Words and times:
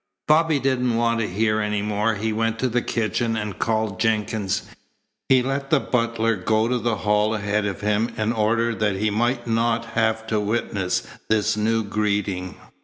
Bobby 0.27 0.57
didn't 0.59 0.95
want 0.95 1.19
to 1.19 1.27
hear 1.27 1.59
any 1.59 1.83
more. 1.83 2.15
He 2.15 2.33
went 2.33 2.57
to 2.57 2.67
the 2.69 2.81
kitchen 2.81 3.37
and 3.37 3.59
called 3.59 3.99
Jenkins. 3.99 4.63
He 5.29 5.43
let 5.43 5.69
the 5.69 5.79
butler 5.79 6.35
go 6.35 6.67
to 6.67 6.79
the 6.79 6.95
hall 6.95 7.35
ahead 7.35 7.67
of 7.67 7.81
him 7.81 8.09
in 8.17 8.33
order 8.33 8.73
that 8.73 8.95
he 8.95 9.11
might 9.11 9.45
not 9.45 9.85
have 9.93 10.25
to 10.25 10.39
witness 10.39 11.03
this 11.29 11.55
new 11.55 11.83
greeting. 11.83 12.55